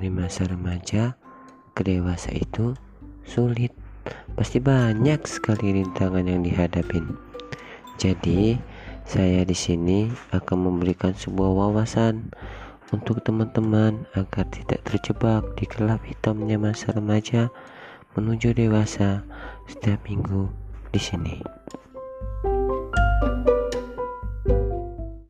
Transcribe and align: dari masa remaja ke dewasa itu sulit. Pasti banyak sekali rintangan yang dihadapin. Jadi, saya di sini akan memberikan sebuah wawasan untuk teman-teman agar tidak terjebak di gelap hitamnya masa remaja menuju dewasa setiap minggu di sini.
dari 0.00 0.08
masa 0.08 0.48
remaja 0.48 1.12
ke 1.76 1.84
dewasa 1.84 2.32
itu 2.32 2.72
sulit. 3.20 3.68
Pasti 4.32 4.56
banyak 4.56 5.20
sekali 5.28 5.76
rintangan 5.76 6.24
yang 6.24 6.40
dihadapin. 6.40 7.20
Jadi, 8.00 8.56
saya 9.04 9.44
di 9.44 9.52
sini 9.52 10.08
akan 10.32 10.72
memberikan 10.72 11.12
sebuah 11.12 11.52
wawasan 11.52 12.32
untuk 12.96 13.20
teman-teman 13.28 14.08
agar 14.16 14.48
tidak 14.48 14.80
terjebak 14.88 15.44
di 15.60 15.68
gelap 15.68 16.00
hitamnya 16.08 16.56
masa 16.56 16.96
remaja 16.96 17.52
menuju 18.16 18.56
dewasa 18.56 19.20
setiap 19.68 20.00
minggu 20.08 20.48
di 20.96 21.00
sini. 21.04 21.44